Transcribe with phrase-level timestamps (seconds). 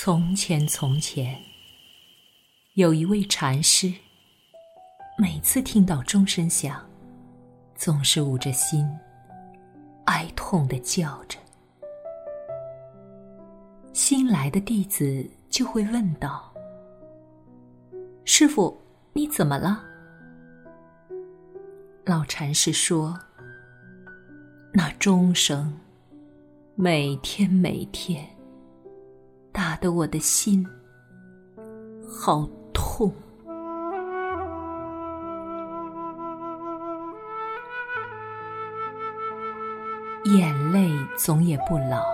[0.00, 1.42] 从前，从前，
[2.74, 3.92] 有一位禅师，
[5.18, 6.88] 每次听到钟声响，
[7.74, 8.88] 总是捂着心，
[10.04, 11.36] 哀痛的叫着。
[13.92, 16.54] 新来的弟子就会问道
[18.24, 18.80] ：“师傅，
[19.14, 19.82] 你怎么了？”
[22.06, 23.18] 老禅师说
[24.72, 25.76] ：“那钟声，
[26.76, 28.24] 每天每天，
[29.58, 30.64] 打得我的心
[32.08, 33.12] 好痛。
[40.26, 42.04] 眼泪总也不老，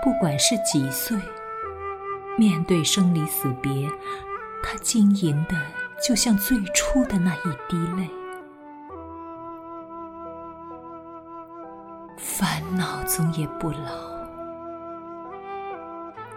[0.00, 1.18] 不管是几岁，
[2.38, 3.88] 面对生离死别，
[4.62, 5.56] 它晶莹的，
[6.00, 8.08] 就像最初的那一滴泪。”
[12.16, 14.17] 烦恼总也不老，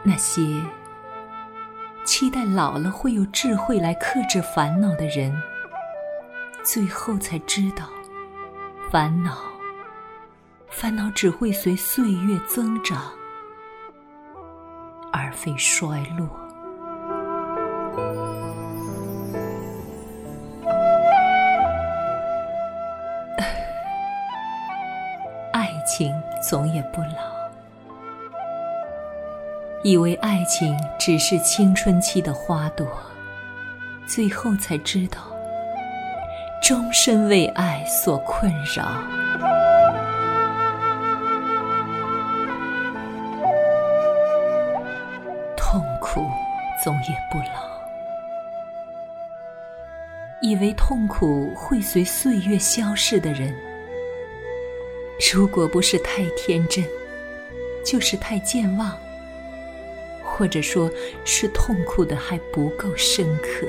[0.03, 0.41] 那些
[2.03, 5.31] 期待老了会有智慧来克制烦恼的人，
[6.63, 7.85] 最后才知道，
[8.89, 9.37] 烦恼，
[10.69, 13.11] 烦恼只会随岁月增长，
[15.13, 16.27] 而非衰落。
[25.53, 27.30] 爱情总也不老，
[29.83, 32.87] 以为爱情只是青春期的花朵，
[34.05, 35.19] 最后才知道，
[36.61, 38.85] 终身为爱所困扰。
[45.57, 46.27] 痛苦
[46.83, 47.71] 总也不老，
[50.41, 53.51] 以为痛苦会随岁月消逝的人。
[55.33, 56.83] 如果不是太天真，
[57.85, 58.95] 就是太健忘，
[60.31, 60.89] 或者说
[61.25, 63.67] 是痛苦的还不够深刻。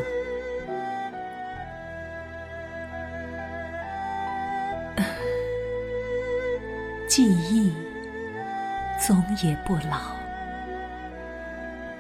[7.09, 7.73] 记忆
[9.07, 10.17] 总也不老，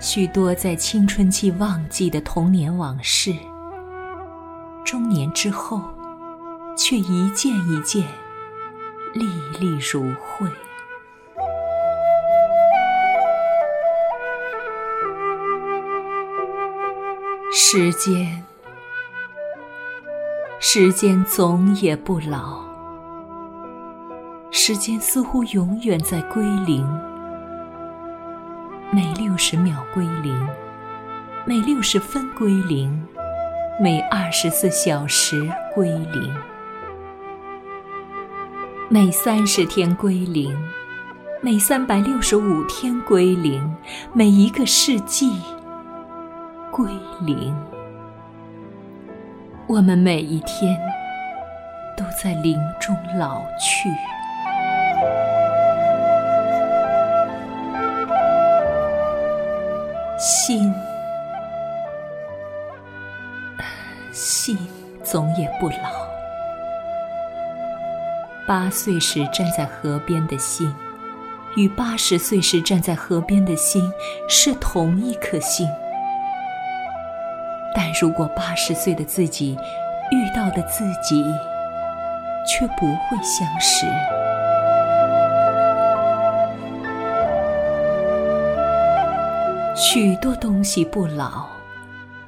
[0.00, 3.34] 许多在青春期忘记的童年往事，
[4.86, 5.82] 中年之后
[6.78, 8.03] 却一件一件。
[9.15, 9.26] 历
[9.60, 10.48] 历如绘。
[17.54, 18.42] 时间，
[20.58, 22.62] 时间总也不老。
[24.50, 26.82] 时间似乎永远在归零，
[28.91, 30.48] 每六十秒归零，
[31.44, 33.06] 每六十分归零，
[33.78, 36.34] 每二十四小时归零。
[38.88, 40.56] 每三十天归零，
[41.42, 43.76] 每三百六十五天归零，
[44.14, 45.38] 每一个世纪
[46.72, 46.91] 归
[47.21, 47.55] 零。
[49.69, 50.81] 我们每一天
[51.99, 53.91] 都在林中老去，
[60.19, 60.75] 心，
[64.10, 64.56] 心
[65.04, 65.77] 总也不老。
[68.49, 70.75] 八岁时站在河边的心，
[71.54, 73.93] 与八十岁时站在河边的心
[74.27, 75.69] 是同一颗心。
[77.75, 79.56] 但如果八十岁的自己
[80.10, 81.25] 遇到的自己，
[82.47, 83.87] 却不会相识。
[89.75, 91.47] 许多东西不老，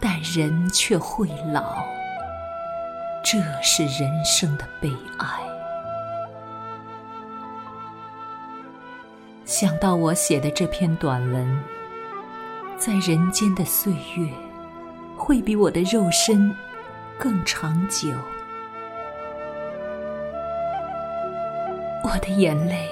[0.01, 1.85] 但人却会老，
[3.23, 5.27] 这是人生的悲哀。
[9.45, 11.63] 想到我写的这篇短文，
[12.77, 14.29] 在人间的岁月，
[15.25, 16.55] 会比我的肉身
[17.19, 18.11] 更长久。
[22.03, 22.91] 我的眼泪，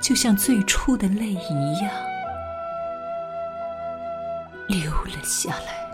[0.00, 1.90] 就像最初的泪一样，
[4.68, 5.85] 流了下来。